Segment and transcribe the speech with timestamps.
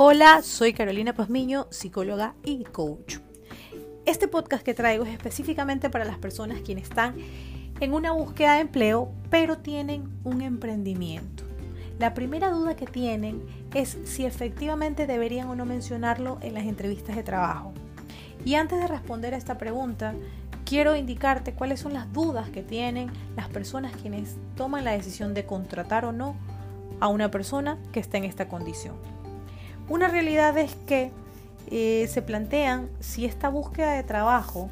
[0.00, 3.16] Hola, soy Carolina Pazmiño, psicóloga y coach.
[4.06, 7.16] Este podcast que traigo es específicamente para las personas quienes están
[7.80, 11.42] en una búsqueda de empleo, pero tienen un emprendimiento.
[11.98, 13.42] La primera duda que tienen
[13.74, 17.72] es si efectivamente deberían o no mencionarlo en las entrevistas de trabajo.
[18.44, 20.14] Y antes de responder a esta pregunta,
[20.64, 25.44] quiero indicarte cuáles son las dudas que tienen las personas quienes toman la decisión de
[25.44, 26.36] contratar o no
[27.00, 29.17] a una persona que está en esta condición.
[29.88, 31.10] Una realidad es que
[31.70, 34.70] eh, se plantean si esta búsqueda de trabajo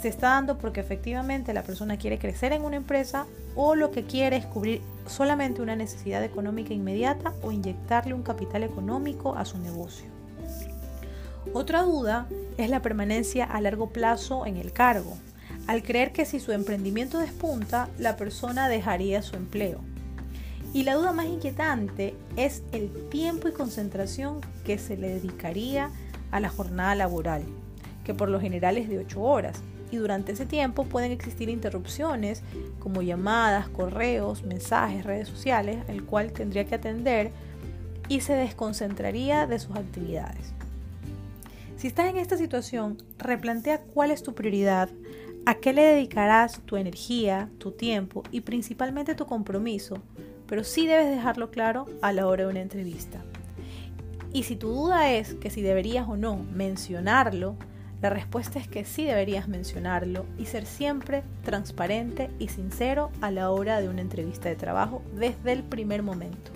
[0.00, 4.04] se está dando porque efectivamente la persona quiere crecer en una empresa o lo que
[4.04, 9.58] quiere es cubrir solamente una necesidad económica inmediata o inyectarle un capital económico a su
[9.58, 10.06] negocio.
[11.52, 12.26] Otra duda
[12.56, 15.16] es la permanencia a largo plazo en el cargo,
[15.66, 19.80] al creer que si su emprendimiento despunta, la persona dejaría su empleo.
[20.74, 25.90] Y la duda más inquietante es el tiempo y concentración que se le dedicaría
[26.32, 27.44] a la jornada laboral,
[28.02, 29.62] que por lo general es de 8 horas.
[29.92, 32.42] Y durante ese tiempo pueden existir interrupciones
[32.80, 37.30] como llamadas, correos, mensajes, redes sociales, el cual tendría que atender
[38.08, 40.54] y se desconcentraría de sus actividades.
[41.76, 44.88] Si estás en esta situación, replantea cuál es tu prioridad,
[45.46, 50.02] a qué le dedicarás tu energía, tu tiempo y principalmente tu compromiso
[50.46, 53.22] pero sí debes dejarlo claro a la hora de una entrevista.
[54.32, 57.56] Y si tu duda es que si deberías o no mencionarlo,
[58.02, 63.50] la respuesta es que sí deberías mencionarlo y ser siempre transparente y sincero a la
[63.50, 66.50] hora de una entrevista de trabajo desde el primer momento.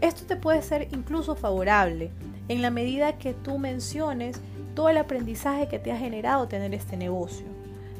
[0.00, 2.10] Esto te puede ser incluso favorable
[2.48, 4.40] en la medida que tú menciones
[4.74, 7.46] todo el aprendizaje que te ha generado tener este negocio,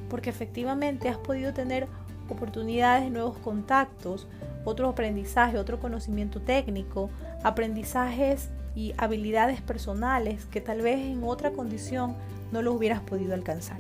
[0.08, 1.88] porque efectivamente has podido tener
[2.28, 4.28] oportunidades, nuevos contactos,
[4.64, 7.10] otro aprendizaje, otro conocimiento técnico,
[7.42, 12.14] aprendizajes y habilidades personales que tal vez en otra condición
[12.52, 13.78] no lo hubieras podido alcanzar.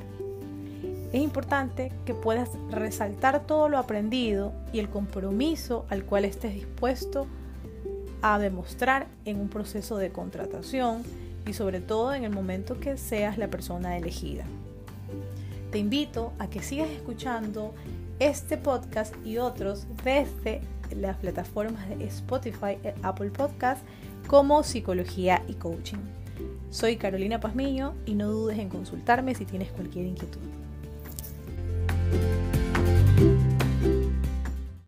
[1.12, 7.26] Es importante que puedas resaltar todo lo aprendido y el compromiso al cual estés dispuesto
[8.22, 11.02] a demostrar en un proceso de contratación
[11.46, 14.44] y sobre todo en el momento que seas la persona elegida.
[15.72, 17.74] Te invito a que sigas escuchando
[18.20, 20.60] este podcast y otros desde
[20.94, 23.82] las plataformas de Spotify y Apple Podcast
[24.26, 25.98] como Psicología y Coaching.
[26.68, 30.40] Soy Carolina Pazmiño y no dudes en consultarme si tienes cualquier inquietud.